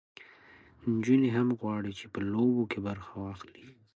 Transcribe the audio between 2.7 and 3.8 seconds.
کې برخه واخلي.